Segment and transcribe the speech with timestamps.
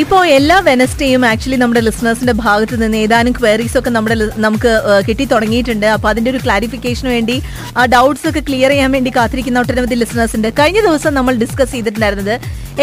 [0.00, 4.70] ഇപ്പോ എല്ലാ വെനസ്ഡേയും ആക്ച്വലി നമ്മുടെ ലിസണേഴ്സിന്റെ ഭാഗത്ത് നിന്ന് ഏതാനും ക്വയറീസ് ഒക്കെ നമ്മുടെ നമുക്ക്
[5.08, 5.86] കിട്ടി തുടങ്ങിയിട്ടുണ്ട്.
[5.86, 7.36] അപ്പൊ അതിന്റെ ഒരു ക്ലാരിഫിക്കേഷന് വേണ്ടി
[7.76, 12.34] ആ ഡൗട്ട്സ് ഒക്കെ ക്ലിയർ ചെയ്യാൻ വേണ്ടി കാത്തിരിക്കുന്ന ഒട്ടനവധി ലിസണേഴ്സ് ഉണ്ട് കഴിഞ്ഞ ദിവസം നമ്മൾ ഡിസ്കസ് ചെയ്തിട്ടുണ്ടായിരുന്നത്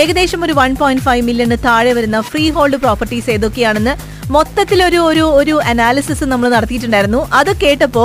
[0.01, 3.95] ഏകദേശം ഒരു വൺ പോയിന്റ് ഫൈവ് മില്യണ് താഴെ വരുന്ന ഫ്രീ ഹോൾഡ് പ്രോപ്പർട്ടീസ് ഏതൊക്കെയാണെന്ന്
[4.35, 7.21] മൊത്തത്തിലൊരു ഒരു ഒരു അനാലിസിസ് നമ്മൾ നടത്തിയിട്ടുണ്ടായിരുന്നു.
[7.39, 8.03] അത് കേട്ടപ്പോ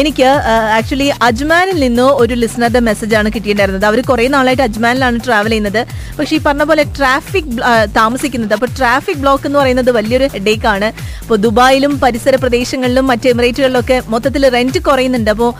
[0.00, 0.28] എനിക്ക്
[0.76, 3.86] ആക്ച്വലി അജ്മാനിൽ നിന്ന് ഒരു ലിസണറുടെ മെസ്സേജ് ആണ് കിട്ടിയിട്ടുണ്ടായിരുന്നത്.
[3.90, 5.80] അവർ കുറേ നാളായിട്ട് അജ്മാനിലാണ് ട്രാവൽ ചെയ്യുന്നത്.
[6.18, 7.50] പക്ഷേ ഈ പറഞ്ഞ പോലെ ട്രാഫിക്
[7.98, 8.54] താമസിക്കുന്നത്.
[8.56, 10.88] അപ്പോൾ ട്രാഫിക് ബ്ലോക്ക് എന്ന് പറയുന്നത് വലിയൊരു ഹെഡേക്ക് ആണ്.
[11.22, 15.30] ഇപ്പോൾ ദുബായിലും പരിസര പ്രദേശങ്ങളിലും മറ്റ് എമിറേറ്റുകളിലൊക്കെ മൊത്തത്തിൽ റെന്റ് കുറയുന്നുണ്ട്.
[15.36, 15.52] അപ്പോൾ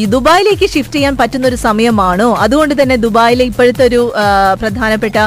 [0.00, 2.28] ഈ ദുബായിലേക്ക് ഷിഫ്റ്റ് ചെയ്യാൻ പറ്റുന്ന ഒരു സമയമാണോ?
[2.44, 4.02] അതുകൊണ്ട് തന്നെ ദുബായിലെ ഇപ്പോഴത്തെ ഒരു
[4.62, 5.18] പ്രധാനപ്പെട്ട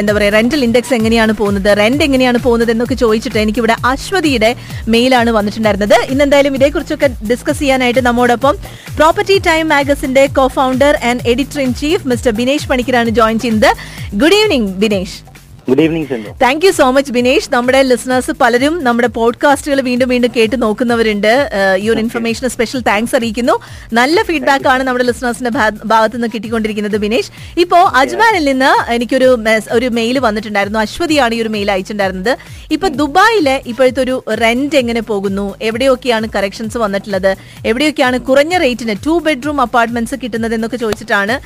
[0.00, 4.50] എന്താ പറയുക റെന്റൽ ഇൻഡെക്സ് എങ്ങനെയാണ് പോകുന്നത് റെന്റ് എങ്ങനെയാണ് പോകുന്നത് എന്നൊക്കെ ചോദിച്ചിട്ട് എനിക്കിവിടെ അശ്വതിയുടെ
[4.94, 5.96] മെയിലാണ് വന്നിട്ടുണ്ടായിരുന്നത്.
[6.12, 8.56] ഇന്ന് എന്തായാലും ഇതേക്കുറിച്ചൊക്കെ ഡിസ്കസ് ചെയ്യാനായിട്ട് നമ്മോടൊപ്പം
[8.98, 13.70] property time മാഗസിന്റെ co founder and editor in chief mister Binesh പണിക്കരാണ് join ചെയ്യുന്നത്.
[14.22, 15.16] Good evening Binesh
[15.68, 16.06] good evening
[16.42, 21.32] thank you so much Binesh നമ്മുടെ ലിസണേഴ്സ് പലരും നമ്മുടെ പോഡ്കാസ്റ്റുകൾ വീണ്ടും വീണ്ടും കേട്ട് നോക്കുന്നവരുണ്ട്.
[21.78, 23.54] ഈ ഒരു ഇൻഫർമേഷന് സ്പെഷ്യൽ താങ്ക്സ് അറിയിക്കുന്നു.
[23.92, 25.52] നല്ല ഫീഡ്ബാക്ക് ആണ് നമ്മുടെ ലിസണേഴ്സിന്റെ
[25.84, 29.30] ഭാഗത്ത് നിന്ന് കിട്ടിക്കൊണ്ടിരിക്കുന്നത് ബിനേഷ് ഇപ്പോ അജ്മാനിൽ നിന്ന് എനിക്കൊരു
[29.72, 30.78] ഒരു മെയിൽ വന്നിട്ടുണ്ടായിരുന്നു.
[30.84, 32.32] അശ്വതിയാണ് ഈ ഒരു മെയിൽ അയച്ചിട്ടുണ്ടായിരുന്നത്.
[32.70, 35.46] ഇപ്പൊ ദുബായിലെ ഇപ്പോഴത്തെ ഒരു റെന്റ് എങ്ങനെ പോകുന്നു?
[35.62, 37.30] എവിടെയൊക്കെയാണ് കറക്ഷൻസ് വന്നിട്ടുള്ളത്?
[37.66, 41.36] എവിടെയൊക്കെയാണ് കുറഞ്ഞ റേറ്റിന് ടു ബെഡ്റൂം അപ്പാർട്ട്മെന്റ്സ് കിട്ടുന്നത് എന്നൊക്കെ ചോദിച്ചിട്ടാണ്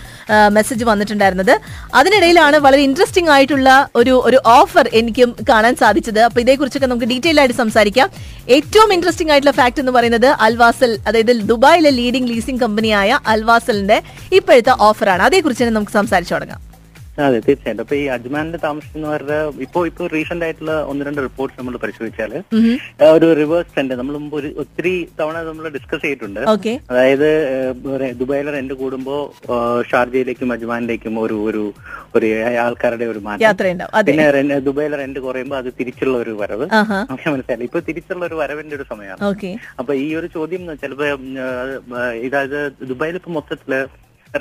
[0.59, 1.55] മെസ്സേജ് വന്നിട്ടുണ്ടായിരുന്നത്.
[1.95, 6.21] അതിനിടയിലാണ് വളരെ ഇൻട്രസ്റ്റിംഗ് ആയിട്ടുള്ള ഒരു ഒരു ഒരു ഓഫർ എനിക്കും കാണാൻ സാധിച്ചത്.
[6.29, 8.09] അപ്പൊ ഇതേക്കുറിച്ചൊക്കെ നമുക്ക് ഡീറ്റെയിൽ ആയിട്ട് സംസാരിക്കാം.
[8.57, 14.01] ഏറ്റവും ഇൻട്രസ്റ്റിംഗ് ആയിട്ടുള്ള ഫാക്ട് എന്ന് പറയുന്നത് അൽവാസൽ അതായത് ദുബായിലെ ലീഡിംഗ് ലീസിംഗ് കമ്പനിയായ അൽവാസലിന്റെ
[14.41, 16.61] ഇപ്പോഴത്തെ ഓഫറാണ് അതേക്കുറിച്ച് തന്നെ നമുക്ക് സംസാരിച്ചു തുടങ്ങാം.
[17.27, 17.83] അതെ തീർച്ചയായിട്ടും.
[17.85, 22.33] അപ്പൊ ഈ അജ്മാനിൽ താമസിക്കുന്നവരുടെ ഇപ്പോ ഇപ്പൊ റീസെന്റ് ആയിട്ടുള്ള ഒന്ന് രണ്ട് റിപ്പോർട്ട് നമ്മൾ പരിശോധിച്ചാൽ
[23.17, 26.41] ഒരു റിവേഴ്സ് ട്രെൻഡ് നമ്മൾ മുമ്പ് ഒരു ഒത്തിരി തവണ നമ്മൾ ഡിസ്കസ് ചെയ്തിട്ടുണ്ട്.
[26.93, 27.29] അതായത്
[28.21, 29.17] ദുബായിലെ റെന്റ് കൂടുമ്പോ
[29.91, 31.63] ഷാർജയിലേക്കും അജ്മാനിലേക്കും ഒരു ഒരു
[32.19, 32.29] ഒരു
[32.65, 33.43] ആൾക്കാരുടെ ഒരു മാറ്റം.
[34.11, 36.67] പിന്നെ ദുബായിലെ റെന്റ് കുറയുമ്പോൾ അത് തിരിച്ചുള്ള ഒരു വരവ്.
[37.35, 39.23] മനസ്സിലായി ഇപ്പൊ തിരിച്ചുള്ള ഒരു വരവിന്റെ ഒരു സമയമാണ്.
[39.81, 41.07] അപ്പൊ ഈ ഒരു ചോദ്യം ചിലപ്പോ
[42.29, 42.61] ഇതായത്
[42.93, 43.75] ദുബായിൽ ഇപ്പൊ മൊത്തത്തിൽ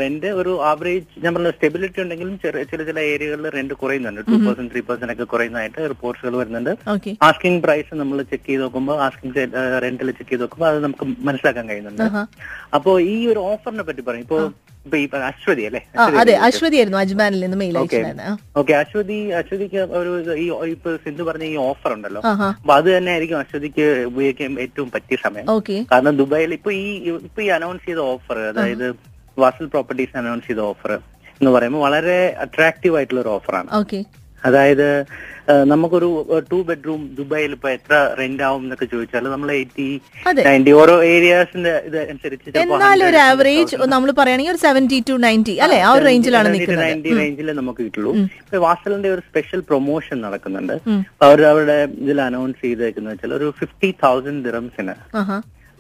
[0.02, 4.22] റെന്റ് ഒരു ആവറേജ് ഞാൻ പറഞ്ഞ സ്റ്റെബിലിറ്റി ഉണ്ടെങ്കിലും ചെറിയ ചില ചില ഏരിയകളിൽ റെന്റ് കുറയുന്നുണ്ട്.
[4.30, 6.72] ടു പെർസെന്റ് ത്രീ പെർസെന്റ് ഒക്കെ കുറയുന്നതായിട്ട് റിപ്പോർട്ട്സുകൾ വരുന്നുണ്ട്.
[7.30, 9.46] ആസ്കിംഗ് പ്രൈസ് നമ്മൾ ചെക്ക് ചെയ്ത് നോക്കുമ്പോൾ ആസ്കിംഗ്
[9.86, 12.04] റെന്റിൽ ചെക്ക് ചെയ്ത് നോക്കുമ്പോൾ അത് നമുക്ക് മനസ്സിലാക്കാൻ കഴിയുന്നുണ്ട്.
[12.80, 14.26] അപ്പോ ഈ ഒരു ഓഫറിനെ പറ്റി പറയും.
[14.28, 14.40] ഇപ്പൊ
[14.86, 15.80] ഇപ്പൊ ഈ അശ്വതി അല്ലേ?
[16.20, 17.76] അതെ അശ്വതി ആയിരുന്നു അജ്മാനിൽ നിന്ന് മെയിൽ
[18.60, 20.12] ഓക്കെ അശ്വതി അശ്വതിക്ക് ഒരു
[20.44, 20.46] ഈ
[20.76, 22.22] ഇപ്പൊ സിന്ധു പറഞ്ഞ ഈ ഓഫർ ഉണ്ടല്ലോ.
[22.62, 25.46] അപ്പൊ അത് തന്നെ ആയിരിക്കും അശ്വതിക്ക് ഉപയോഗിക്കാൻ ഏറ്റവും പറ്റിയ സമയം.
[25.92, 26.88] കാരണം ദുബായിൽ ഇപ്പൊ ഈ
[27.30, 28.88] ഇപ്പൊ ഈ അനൗൺസ് ചെയ്ത ഓഫർ അതായത്
[29.46, 30.94] വാസൽ പ്രോപ്പർട്ടീസ് അനൗൺസ് ചെയ്ത ഓഫർ
[31.40, 34.02] എന്ന് പറയുമ്പോൾ വളരെ അട്രാക്റ്റീവ് ആയിട്ടുള്ള ഒരു ഓഫറാണ് ഓക്കെ
[34.48, 34.88] അതായത്
[35.70, 36.10] നമുക്കൊരു
[36.52, 39.88] ടു ബെഡ്റൂം ദുബായിൽ ഇപ്പൊ എത്ര റെന്റ് ആവും എന്നൊക്കെ ചോദിച്ചാൽ നമ്മൾ എയ്റ്റി.
[40.48, 45.80] നയന്റി ഓരോ ഏരിയാസിന്റെ ഇത് അനുസരിച്ച് ഒരു 100, ആവറേജ് നമ്മൾ പറയുകയാണെങ്കിൽ ഒരു സെവന്റി ടു നയന്റി അല്ലെ?
[45.88, 48.14] ആ ഒരു റേഞ്ചിലാണ് നയന്റി റേഞ്ചിൽ നമുക്ക് കിട്ടുള്ളൂ.
[48.42, 50.76] ഇപ്പൊ വാസലിന്റെ ഒരു സ്പെഷ്യൽ പ്രൊമോഷൻ നടക്കുന്നുണ്ട്.
[51.28, 54.96] അവർ അവരുടെ ഇതിൽ അനൗൺസ് ചെയ്തേക്കുന്നത് വെച്ചാൽ ഒരു ഫിഫ്റ്റി തൗസൻഡ് ദിറംസിന്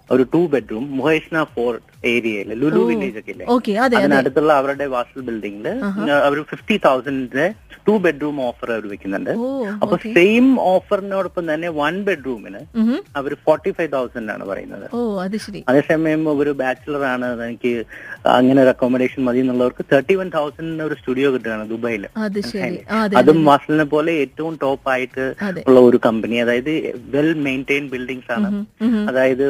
[0.09, 1.73] ഒരു ടു ബെഡ്റൂം മുഹേഷ്ന ഫോർ
[2.11, 3.45] ഏരിയയിൽ ലുലു വില്ലേജ് ഒക്കെ ഇല്ലേ?
[3.97, 5.67] അതിനടുത്തുള്ള അവരുടെ വാസൽ ബിൽഡിംഗിൽ
[6.27, 7.47] അവർ ഫിഫ്റ്റി തൗസൻഡിന്റെ
[7.87, 9.29] ടു ബെഡ്റൂം ഓഫർ അവർ വെക്കുന്നുണ്ട്.
[9.75, 12.61] അപ്പൊ സെയിം ഓഫറിനോടൊപ്പം തന്നെ വൺ ബെഡ്റൂമിന്
[13.19, 14.85] അവർ ഫോർട്ടി ഫൈവ് തൗസൻഡ് ആണ് പറയുന്നത്
[15.71, 17.73] അതേസമയം ഒരു ബാച്ചിലർ ആണ് എനിക്ക്
[18.35, 22.05] അങ്ങനെ ഒരു അക്കോമഡേഷൻ മതി എന്നുള്ളവർക്ക് തേർട്ടി വൺ തൗസൻഡിന് ഒരു സ്റ്റുഡിയോ കിട്ടുകയാണ് ദുബായിൽ
[23.21, 25.25] അത് വാസലിനെ പോലെ ഏറ്റവും ടോപ്പ് ആയിട്ട്
[25.67, 26.73] ഉള്ള ഒരു കമ്പനി അതായത്
[27.15, 28.49] വെൽ മെയിന്റെയിൻ ബിൽഡിംഗ്സ് ആണ്.
[29.09, 29.45] അതായത്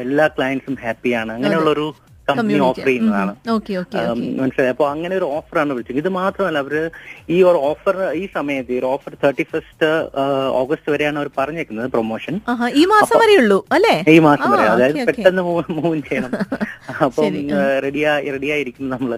[0.00, 1.86] എല്ലാ ക്ലയൻസും ഹാപ്പിയാണ് അങ്ങനെയുള്ള ഒരു
[2.28, 3.32] കമ്പനി ഓഫർ ചെയ്യുന്നതാണ്.
[4.40, 4.70] മനസ്സിലായി?
[4.74, 5.98] അപ്പൊ അങ്ങനെ ഒരു ഓഫറാണ് വിളിച്ചത്.
[6.02, 6.74] ഇത് മാത്രമല്ല അവർ
[7.34, 9.88] ഈ ഒരു ഓഫർ ഈ സമയത്ത് ഈ ഒരു ഓഫർ തേർട്ടി ഫസ്റ്റ്
[10.60, 12.34] ഓഗസ്റ്റ് വരെയാണ് അവർ പറഞ്ഞേക്കുന്നത് പ്രൊമോഷൻ
[12.80, 13.94] ഈ മാസം വരെ ഉള്ളൂ അല്ലേ?
[14.14, 14.66] ഈ മാസം വരെ.
[14.74, 15.00] അതായത്.
[15.10, 15.44] പെട്ടെന്ന്
[15.78, 16.32] മൂവ് ചെയ്യണം.
[17.06, 17.34] അപ്പം
[17.86, 19.12] റെഡിയാ റെഡിയായിരിക്കും നമ്മൾ.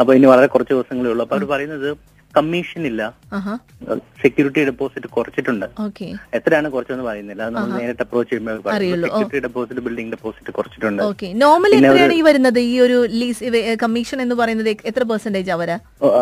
[0.00, 1.24] അപ്പൊ ഇനി വളരെ കുറച്ച് ദിവസങ്ങളേ ഉള്ളൂ.
[1.26, 1.90] അപ്പൊ അവർ പറയുന്നത്
[2.36, 3.02] കമ്മീഷൻ ഇല്ല
[4.22, 5.66] സെക്യൂരിറ്റി ഡെപ്പോസിറ്റ് കുറച്ചിട്ടുണ്ട്.
[5.84, 6.06] ഓക്കെ.
[6.36, 7.42] എത്രയാണ് കുറച്ചെന്ന് പറയുന്നില്ല.
[7.46, 8.56] അത് നമ്മൾ നേരിട്ട് അപ്രോച്ച് ചെയ്യുമ്പോൾ.
[9.04, 11.02] സെക്യൂരിറ്റി ഡെപ്പോസിറ്റ് ബിൽഡിംഗ് ഡെപ്പോസിറ്റ് കുറച്ചിട്ടുണ്ട്.
[11.42, 12.60] നോർമലി എത്രയാണ് ഈ വരുന്നത്?
[12.72, 13.50] ഈ ഒരു ലീസ്
[13.84, 15.76] കമ്മീഷൻ എന്ന് പറയുന്നത് എത്ര പെർസെന്റേജ് അവരാ?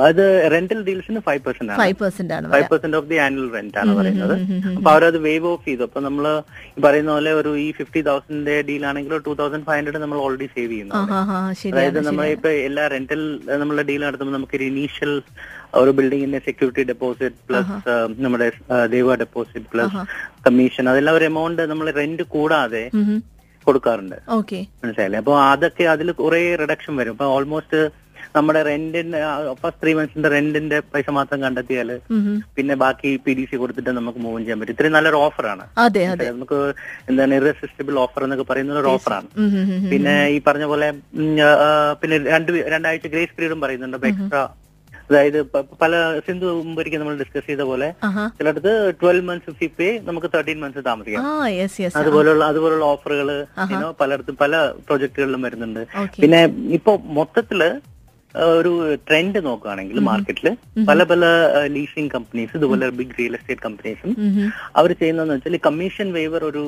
[0.09, 0.25] അത്
[0.55, 1.81] റെന്റൽ ഡീൽസിന് ഫൈവ് പെർസെന്റ് ആണ്.
[1.83, 4.35] ഫൈവ് പെർസെന്റ് ആണ് five percent of the annual rent ആണ് പറയുന്നത്.
[4.77, 5.83] അപ്പൊ അവരത് വേവ് ഓഫ് ചെയ്തു.
[5.89, 6.27] അപ്പൊ നമ്മൾ
[6.87, 10.73] പറയുന്ന പോലെ ഒരു ഈ ഫിഫ്റ്റി തൗസൻഡിന്റെ ഡീൽ ആണെങ്കിൽ ടൂ തൗസൻഡ് ഫൈവ് ഹൺഡ്രഡ് നമ്മൾ ഓൾറെഡി സേവ്
[10.73, 10.95] ചെയ്യുന്നു
[11.73, 13.23] അതായത് നമ്മൾ ഇപ്പൊ എല്ലാ റെന്റൽ
[13.65, 15.15] നമ്മളെ ഡീൽ നടത്തുമ്പോൾ നമുക്ക് ഇനീഷ്യൽ
[15.81, 17.95] ഒരു ബിൽഡിങ്ങിന്റെ സെക്യൂരിറ്റി ഡെപ്പോസിറ്റ് പ്ലസ്
[18.25, 18.49] നമ്മുടെ
[18.95, 20.05] ദേവ ഡെപ്പോസിറ്റ് പ്ലസ്
[20.47, 22.85] കമ്മീഷൻ അതെല്ലാം ഒരു എമൗണ്ട് നമ്മൾ റെന്റ് കൂടാതെ
[23.67, 24.19] കൊടുക്കാറുണ്ട്.
[24.41, 25.19] ഓക്കെ മനസ്സിലായില്ലേ?
[25.23, 27.17] അപ്പൊ അതൊക്കെ അതിൽ കുറെ റിഡക്ഷൻ വരും.
[27.17, 27.81] അപ്പൊ ഓൾമോസ്റ്റ്
[28.37, 29.19] നമ്മുടെ റെന്റിന്റെ
[29.61, 31.91] ഫസ്റ്റ് ത്രീ മന്ത്സിന്റെ റെന്റിന്റെ പൈസ മാത്രം കണ്ടെത്തിയാൽ
[32.57, 34.75] പിന്നെ ബാക്കി പി ഡി സി കൊടുത്തിട്ട് നമുക്ക് മൂവ് ചെയ്യാൻ പറ്റും.
[34.75, 36.27] ഇത്രയും നല്ലൊരു ഓഫറാണ് അതെ അതെ.
[36.35, 36.59] നമുക്ക്
[37.11, 39.29] എന്താണ് ഇറസിസ്റ്റബിൾ ഓഫർ എന്നൊക്കെ പറയുന്ന ഒരു ഓഫറാണ്.
[39.93, 40.89] പിന്നെ ഈ പറഞ്ഞ പോലെ
[42.03, 43.99] പിന്നെ രണ്ട് രണ്ടാഴ്ച ഗ്രേസ് പീരീഡും പറയുന്നുണ്ട്.
[44.01, 44.43] അപ്പൊ എക്സ്ട്രാ
[45.09, 45.39] അതായത്
[45.83, 45.93] പല
[46.27, 47.89] സിന്ധു മുമ്പൊരിക്കൽ നമ്മൾ ഡിസ്കസ് ചെയ്ത പോലെ.
[48.39, 51.29] ചിലടത്ത് ട്വൽവ് മന്ത്സ് ഫിഫ്റ്റി പേ നമുക്ക് തേർട്ടീൻ മന്ത്സ് താമസിക്കാം.
[52.01, 53.31] അതുപോലുള്ള അതുപോലുള്ള ഓഫറുകൾ
[54.03, 54.57] പലയിടത്തും പല
[54.89, 55.83] പ്രൊജക്ടുകളിലും വരുന്നുണ്ട്.
[56.23, 56.43] പിന്നെ
[56.79, 57.63] ഇപ്പൊ മൊത്തത്തിൽ
[58.59, 58.73] ഒരു
[59.09, 60.49] ട്രെൻഡ് നോക്കുകയാണെങ്കിൽ മാർക്കറ്റിൽ
[60.89, 61.25] പല പല
[61.77, 64.11] ലീസിംഗ് കമ്പനീസ് ഇതുപോലെ ബിഗ് റിയൽ എസ്റ്റേറ്റ് കമ്പനീസും
[64.81, 66.63] അവർ ചെയ്യുന്നതെന്ന് വെച്ചാൽ കമ്മീഷൻ വേവർ ഒരു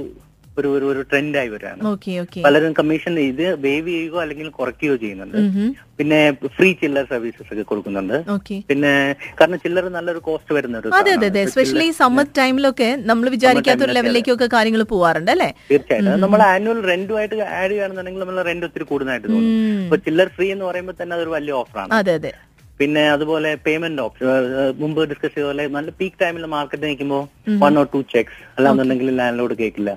[0.59, 5.37] ഒരു ഒരു ഒരു ട്രെൻഡായി വരികയാണ് ഓക്കെ പലരും കമ്മീഷൻ ഇത് വേവ് ചെയ്യുകയോ അല്ലെങ്കിൽ കുറയ്ക്കുകയോ ചെയ്യുന്നുണ്ട്.
[5.99, 6.19] പിന്നെ
[6.57, 8.17] ഫ്രീ ചില്ലർ സർവീസസ് ഒക്കെ കൊടുക്കുന്നുണ്ട്.
[8.71, 8.93] പിന്നെ
[9.39, 11.43] കാരണം ചില്ലർ നല്ലൊരു കോസ്റ്റ് വരുന്ന ഒരു അതെ അതെ അതെ.
[11.45, 15.51] സ്പെഷ്യലി എസ്പെഷ്യലി സമ്മർ ടൈമിലൊക്കെ നമ്മൾ വിചാരിക്കാത്ത ഒരു ലെവലിലേക്കൊക്കെ കാര്യങ്ങൾ പോവാറുണ്ട് അല്ലേ?
[15.71, 16.21] തീർച്ചയായിട്ടും.
[16.25, 19.51] നമ്മൾ ആനുവൽ റെന്റുമായിട്ട് ആഡ് ചെയ്യുകയാണെന്നുണ്ടെങ്കിൽ നമ്മൾ റെന്റ് ഒത്തിരി കൂടുതലായിട്ട് തോന്നും.
[19.87, 22.33] അപ്പൊ ചില്ലർ ഫ്രീ എന്ന് പറയുമ്പോൾ തന്നെ അതൊരു വലിയ ഓഫറാണ് അതെ അതെ.
[22.81, 24.27] പിന്നെ അതുപോലെ പേയ്മെന്റ് ഓപ്ഷൻ
[24.83, 27.23] മുമ്പ് ഡിസ്കസ് ചെയ്ത പോലെ നല്ല പീക്ക് ടൈമിൽ മാർക്കറ്റ് നിൽക്കുമ്പോൾ
[27.65, 29.93] വൺ ഓർ ടു ചെക്സ് അല്ലാന്നുണ്ടെങ്കിൽ ലാൻഡ് ലോഡ് കേൾക്കില്ല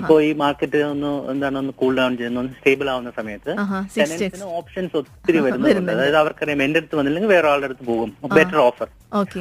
[0.00, 3.50] ഇപ്പോ ഈ മാർക്കറ്റ് ഒന്ന് എന്താണ് ഒന്ന് കൂൾ ഡൗൺ ചെയ്യുന്ന ഒന്ന് സ്റ്റേബിൾ ആവുന്ന സമയത്ത്
[3.98, 5.92] ടെനൻസിന് ഓപ്ഷൻസ് ഒത്തിരി വരുന്നുണ്ട്.
[5.96, 8.12] അതായത് അവർക്കറിയാം എന്റെ അടുത്ത് വന്നില്ലെങ്കിൽ വേറെ ആളുടെ അടുത്ത് പോകും.
[8.38, 8.88] ബെറ്റർ ഓഫർ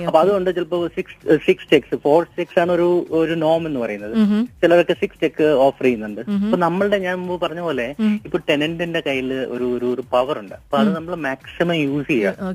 [0.09, 1.15] അപ്പൊ അതുകൊണ്ട് ചിലപ്പോ six
[1.47, 2.88] six cheques four cheques ആണ് ഒരു
[3.19, 4.15] ഒരു നോം എന്ന് പറയുന്നത്.
[4.62, 6.21] ചിലരൊക്കെ സിക്സ് ചെക്ക് ഓഫർ ചെയ്യുന്നുണ്ട്.
[6.45, 7.85] അപ്പൊ നമ്മളുടെ ഞാൻ മുമ്പ് പറഞ്ഞ പോലെ
[8.27, 10.56] ഇപ്പൊ ടെനന്റിന്റെ കയ്യിൽ ഒരു ഒരു പവർ ഉണ്ട്.
[10.63, 12.50] അപ്പൊ അത് നമ്മൾ മാക്സിമം യൂസ് ചെയ്യുക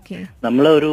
[0.45, 0.91] നമ്മൾ ഒരു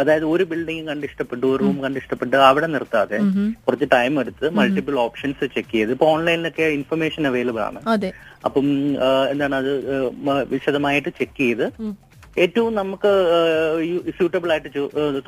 [0.00, 3.18] അതായത് ഒരു ബിൽഡിംഗ് കണ്ട് ഇഷ്ടപ്പെട്ടു ഒരു റൂം കണ്ട് ഇഷ്ടപ്പെട്ടു അവിടെ നിർത്താതെ
[3.66, 7.80] കുറച്ച് ടൈം എടുത്ത് മൾട്ടിപ്പിൾ ഓപ്ഷൻസ് ചെക്ക് ചെയ്ത് ഇപ്പൊ ഓൺലൈനിലൊക്കെ ഇൻഫർമേഷൻ അവൈലബിൾ ആണ്.
[8.48, 8.66] അപ്പം
[9.32, 9.72] എന്താണ് അത്
[10.54, 11.66] വിശദമായിട്ട് ചെക്ക് ചെയ്ത്.
[12.38, 13.10] ഏറ്റവും നമുക്ക്
[14.16, 14.70] സ്യൂട്ടബിൾ ആയിട്ട്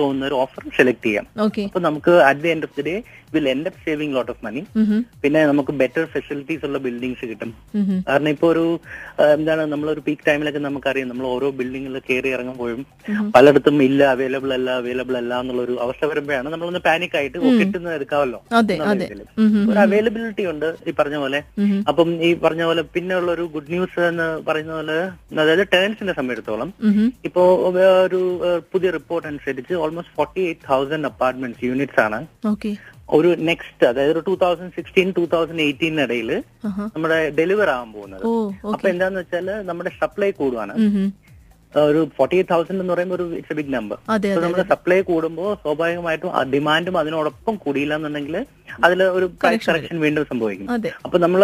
[0.01, 1.27] തോന്നുന്ന ഒരു ഓഫർ സെലക്ട് ചെയ്യാം.
[1.67, 2.95] അപ്പൊ നമുക്ക് at the end of the day
[3.35, 4.63] will end up saving lot of money
[5.23, 7.51] പിന്നെ നമുക്ക് ബെറ്റർ ഫെസിലിറ്റീസ് ഉള്ള ബിൽഡിങ്സ് കിട്ടും.
[8.09, 8.65] കാരണം ഇപ്പൊ ഒരു
[9.35, 11.09] എന്താണ് നമ്മളൊരു പീക്ക് ടൈമിലൊക്കെ നമുക്കറിയാം.
[11.11, 12.81] നമ്മൾ ഓരോ ബിൽഡിങ്ങിൽ കയറി ഇറങ്ങുമ്പോഴും
[13.37, 17.95] പലയിടത്തും ഇല്ല അവൈലബിൾ അല്ല അവൈലബിൾ അല്ല എന്നുള്ള ഒരു അവസ്ഥ വരുമ്പോഴാണ് നമ്മളൊന്ന് പാനിക് ആയിട്ട് ഓ, കിട്ടുന്നത്
[17.99, 18.41] എടുക്കാമല്ലോ.
[19.71, 21.41] ഒരു അവൈലബിലിറ്റി ഉണ്ട് ഈ പറഞ്ഞ പോലെ.
[21.91, 24.99] അപ്പം ഈ പറഞ്ഞ പോലെ പിന്നെ ഉള്ള ഒരു ഗുഡ് ന്യൂസ് എന്ന് പറയുന്ന പോലെ
[25.41, 27.00] അതായത് ടേൺസിനെ സംബന്ധിച്ചിടത്തോളം ഉം.
[27.25, 27.43] ഇപ്പോ
[28.03, 28.21] ഒരു
[28.73, 32.19] പുതിയ റിപ്പോർട്ട് അനുസരിച്ച് almost forty eight thousand apartments units ആണ്
[33.13, 35.95] ഒരു നെക്സ്റ്റ് അതായത് ഒരു two thousand sixteen two thousand eighteen
[36.65, 36.85] ആഹാ.
[36.95, 38.25] നമ്മുടെ ഡെലിവർ ആവാൻ പോകുന്നത്.
[38.73, 40.75] അപ്പൊ എന്താന്ന് വെച്ചാൽ നമ്മുടെ സപ്ലൈ കൂടുവാണ്.
[40.85, 41.05] ഏഹ്,
[41.75, 43.99] ഒരു ഫോർട്ടി എയ്റ്റ് തൗസൻഡ് എന്ന് പറയുമ്പോൾ ഒരു ഇറ്റ്സ് എ ബിഗ് നമ്പർ
[44.45, 48.37] നമ്മുടെ സപ്ലൈ കൂടുമ്പോൾ സ്വാഭാവികമായിട്ടും ഡിമാൻഡും അതിനോടൊപ്പം കൂടിയില്ല എന്നുണ്ടെങ്കിൽ
[48.87, 50.69] അതിൽ ഒരു പ്രൈസ് കറക്ഷൻ വീണ്ടും സംഭവിക്കും
[51.07, 51.41] അപ്പൊ നമ്മൾ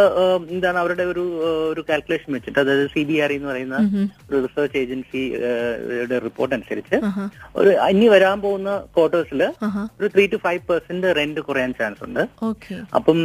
[0.54, 1.24] എന്താണ് അവരുടെ ഒരു
[1.72, 3.76] ഒരു കാൽക്കുലേഷൻ വെച്ചിട്ട് അതായത് സി ബി ആർ എന്ന് പറയുന്ന.
[4.28, 5.22] ഒരു റിസർച്ച് ഏജൻസി
[6.26, 6.96] റിപ്പോർട്ട് അനുസരിച്ച്
[7.60, 9.42] ഒരു ഇനി വരാൻ പോകുന്ന ക്വാർട്ടേഴ്സിൽ
[10.00, 12.22] ഒരു three two five percent rent കുറയാൻ ചാൻസ് ഉണ്ട്.
[12.98, 13.18] അപ്പം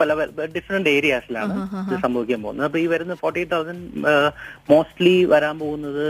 [0.00, 0.10] പല
[0.56, 1.56] ഡിഫറെന്റ് ഏരിയാസിലാണ്
[1.86, 2.66] ഇത് സംഭവിക്കാൻ പോകുന്നത്.
[2.68, 3.86] അപ്പൊ ഈ വരുന്ന ഫോർട്ടി തൗസൻഡ്
[4.72, 6.06] മോസ്റ്റ്ലി വരാൻ പോകുന്നത്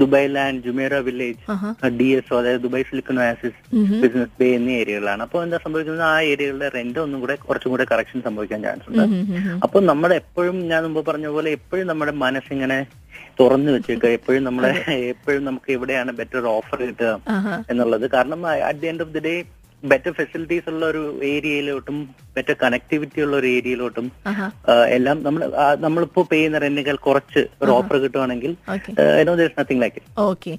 [0.00, 1.38] Dubai land Jumeirah village.
[1.98, 3.58] D S O അതായത് Dubai silicon oasis
[4.02, 8.20] business bay എന്നീ ഏരിയകളാണ് അപ്പോൾ എന്താ സംഭവിക്കുന്നത് ആ ഏരിയകളുടെ റെന്റ് ഒന്നും കൂടെ കുറച്ചും കൂടെ കറക്ഷൻ
[8.26, 9.60] സംഭവിക്കാൻ ചാൻസ് ഉണ്ട് അപ്പോൾ ഉം, ഉം.
[9.64, 12.78] അപ്പൊ നമ്മുടെ എപ്പോഴും ഞാൻ മുമ്പ് പറഞ്ഞ പോലെ എപ്പോഴും നമ്മുടെ മനസ്സിങ്ങനെ
[13.38, 14.70] തുറന്നു വെച്ചേക്കുക എപ്പോഴും നമ്മളെ
[15.12, 17.54] എപ്പോഴും നമുക്ക് എവിടെയാണ് ബെറ്റർ ഓഫർ കിട്ടുക ആഹാ.
[17.70, 19.34] എന്നുള്ളത് കാരണം at the end of the day
[19.90, 21.96] better facilities ഉള്ള ഒരു ഏരിയയിലോട്ടും
[22.36, 24.06] ബെറ്റർ കണക്ടിവിറ്റി ഉള്ള ഒരു ഏരിയയിലോട്ടും
[24.96, 25.42] എല്ലാം നമ്മൾ
[25.84, 28.52] നമ്മളിപ്പോ പേ ചെയ്യുന്ന റെന്റിനേക്കാൾ കുറച്ച് ഒരു ഓഫർ കിട്ടുവാണെങ്കിൽ
[29.58, 30.52] നത്തിങ് ലൈക്ക് ഓക്കെ.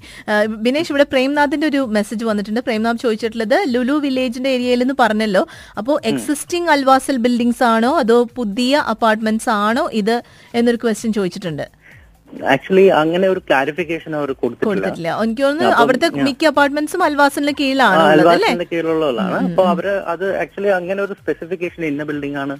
[0.66, 2.62] ബിനേഷ് ഇവിടെ പ്രേംനാഥിന്റെ ഒരു മെസ്സേജ് വന്നിട്ടുണ്ട്.
[2.68, 5.44] പ്രേംനാഥ് ചോദിച്ചിട്ടുള്ളത് ലുലു വില്ലേജിന്റെ ഏരിയയിൽ എന്ന് പറഞ്ഞല്ലോ.
[5.82, 10.16] അപ്പോൾ എക്സിസ്റ്റിംഗ് അൽവാസൽ ബിൽഡിംഗ്സ് ആണോ അതോ പുതിയ അപ്പാർട്ട്മെന്റ്സ് ആണോ ഇത്
[10.60, 11.66] എന്നൊരു ക്വസ്റ്റ്യൻ ചോദിച്ചിട്ടുണ്ട്.
[12.54, 15.08] ആക്ച്വലി അങ്ങനെ ഒരു ക്ലാരിഫിക്കേഷൻ അവർ കൊടുത്തിട്ടില്ല.
[15.24, 19.38] എനിക്ക് തോന്നുന്നു അവിടുത്തെ മിക്ക അപ്പാർട്ട്മെന്റ്സും അൽവാസിന്റെ കീഴിലാണ് അൽവാസിന്റെ കീഴിലുള്ളതാണ്.
[19.50, 22.56] അപ്പൊ അവർ അത് ആക്ച്വലി അങ്ങനെ ഒരു സ്പെസിഫിക്കേഷൻ ഇന്ന ബിൽഡിംഗ് ആണ്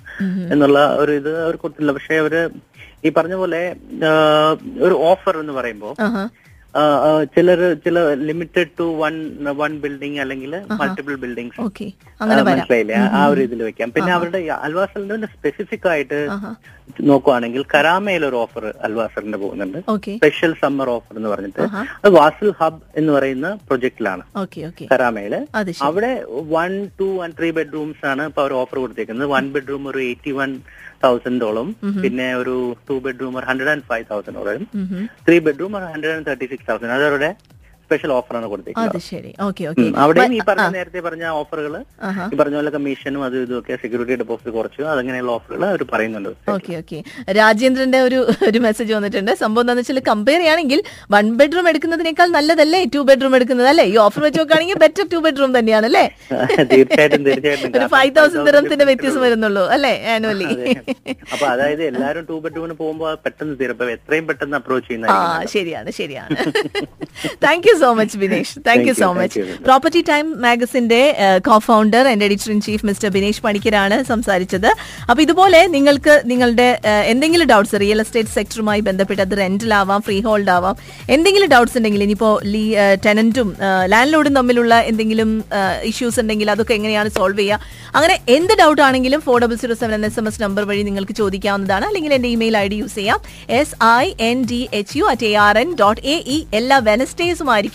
[0.54, 1.94] എന്നുള്ള ഒരു ഇത് അവർ കൊടുത്തിട്ടില്ല.
[1.98, 2.36] പക്ഷെ അവർ
[3.06, 3.62] ഈ പറഞ്ഞ പോലെ
[4.86, 5.94] ഒരു ഓഫർ എന്ന് പറയുമ്പോൾ.
[7.34, 7.98] ചിലർ ചില
[8.28, 9.14] limited to one
[9.60, 11.60] one building അല്ലെങ്കിൽ മൾട്ടിപ്പിൾ ബിൽഡിംഗ്സ്
[12.50, 12.98] മനസ്സിലായില്ലേ?
[13.18, 13.90] ആ ഒരു ഇതിൽ വെക്കാം.
[13.96, 16.20] പിന്നെ അവരുടെ അൽവാസറിന്റെ സ്പെസിഫിക് ആയിട്ട്.
[17.08, 19.78] നോക്കുവാണെങ്കിൽ കരാമയിൽ ഒരു ഓഫർ അൽവാസറിന്റെ പോകുന്നുണ്ട്.
[20.16, 21.64] സ്പെഷ്യൽ സമ്മർ ഓഫർ എന്ന് പറഞ്ഞിട്ട്.
[22.04, 24.24] അത് വാസൽ ഹബ് എന്ന് പറയുന്ന പ്രൊജക്ടിലാണ്
[24.92, 25.34] കരാമയിൽ.
[25.88, 26.12] അവിടെ
[26.56, 29.28] one two and three bedrooms ആണ് ഇപ്പൊ അവർ ഓഫർ കൊടുത്തേക്കുന്നത്.
[29.34, 30.52] വൺ ബെഡ്റൂം ഒരു എയ്റ്റി വൺ
[31.04, 31.68] തൗസൻഡോളം
[32.02, 32.54] പിന്നെ ഒരു
[32.88, 34.64] two bedroom hundred and five തൗസൻഡോളം.
[35.26, 37.30] Three bedroom hundred and thirty six thousand അത് അവരുടെ
[37.92, 38.98] സ്പെഷ്യൽ ഓഫറാണ് കൊടുത്തേക്കുന്നത്.
[40.04, 41.74] അവിടെയും ഈ പറഞ്ഞ നേരത്തെ പറഞ്ഞ ഓഫറുകൾ
[42.32, 46.30] ഈ പറഞ്ഞ പോലെ കമ്മീഷനും അത് ഇതും ഒക്കെ സെക്യൂരിറ്റി ഡെപ്പോസിറ്റ് കുറച്ചു അതങ്ങനെയുള്ള ഓഫറുകൾ അവർ പറയുന്നുണ്ട്.
[46.54, 46.98] ഓക്കെ ഓക്കെ
[47.38, 48.18] രാജേന്ദ്രന്റെ ഒരു
[48.48, 49.32] ഒരു മെസ്സേജ് വന്നിട്ടുണ്ട്.
[49.42, 50.80] സംഭവം എന്താണെന്ന് വെച്ചാൽ കമ്പയർ ചെയ്യുകയാണെങ്കിൽ
[51.14, 53.86] വൺ ബെഡ്റൂം എടുക്കുന്നതിനേക്കാൾ നല്ലതല്ലേ ടു ബെഡ്റൂം എടുക്കുന്നത് അല്ലേ?
[53.92, 56.04] ഈ ഓഫർ വെച്ച് നോക്കുകയാണെങ്കിൽ ബെറ്റർ ടു ബെഡ്റൂം തന്നെയാണ് അല്ലേ?
[56.72, 57.72] തീർച്ചയായിട്ടും തീർച്ചയായിട്ടും.
[57.78, 60.48] ഒരു ഫൈവ് തൗസൻഡ് ദിറത്തിന്റെ വ്യത്യാസം വരുന്നുള്ളൂ അല്ലേ ആനുവലി
[61.32, 63.70] അപ്പൊ അതായത് എല്ലാരും ടു ബെഡ്റൂമിന് പോകുമ്പോൾ പെട്ടെന്ന് തീരും.
[63.96, 66.30] എത്രയും പെട്ടെന്ന് അപ്രോച്ച് ചെയ്യുന്ന ശരിയാണ് ശരിയാണ്.
[67.44, 71.02] Thank you so much Binesh thank you so much property time മാഗസിന്റെ
[71.50, 74.70] co founder and editor in chief mister Binesh പണിക്കരാണ് സംസാരിച്ചത്.
[75.10, 76.68] അപ്പൊ ഇതുപോലെ നിങ്ങൾക്ക് നിങ്ങളുടെ
[77.12, 80.74] എന്തെങ്കിലും ഡൗട്ട്സ് റിയൽ എസ്റ്റേറ്റ് സെക്ടറുമായി ബന്ധപ്പെട്ട് അത് റെന്റിലാവാം ആവാം ഫ്രീ ഹോൾഡ് ആവാം
[81.14, 82.62] എന്തെങ്കിലും ഡൗട്ട്സ് ഉണ്ടെങ്കിൽ ഇനിയിപ്പോ ലീ
[83.04, 83.48] ടെനന്റും
[83.92, 85.30] ലാൻഡ് ലോഡും തമ്മിലുള്ള എന്തെങ്കിലും
[85.90, 87.58] ഇഷ്യൂസ് ഉണ്ടെങ്കിൽ അതൊക്കെ എങ്ങനെയാണ് സോൾവ് ചെയ്യുക?
[87.96, 91.14] അങ്ങനെ എന്ത് ഡൗട്ട് ആണെങ്കിലും ഫോർ ഡബിൾ സീറോ സെവൻ എന്ന എസ് എം എസ് നമ്പർ വഴി നിങ്ങൾക്ക്
[91.20, 91.84] ചോദിക്കാവുന്നതാണ്.
[91.90, 93.18] അല്ലെങ്കിൽ എന്റെ ഇമെയിൽ ഐ ഡി യൂസ് ചെയ്യാം.
[93.60, 97.71] S I N D H U at A R N dot A E എല്ലാ വെനസ്ഡേസുമായിരിക്കും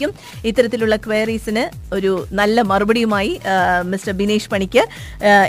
[0.50, 1.64] ഇത്തരത്തിലുള്ള ക്വയറീസിന്
[1.98, 3.32] ഒരു നല്ല മറുപടിയുമായി
[3.92, 4.84] മിസ്റ്റർ ബിനേഷ് പണിക്ക്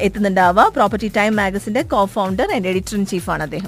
[0.06, 3.56] എത്തുന്നുണ്ടാവുക property time മാഗസിന്റെ co founder and editor in ചീഫാണ് അദ്ദേഹം.